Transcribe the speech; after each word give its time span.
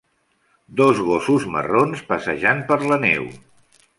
Dos 0.79 1.01
gossos 1.09 1.45
marrons 1.57 2.03
passejant 2.09 2.65
per 2.71 2.81
la 2.93 3.01
neu. 3.07 3.31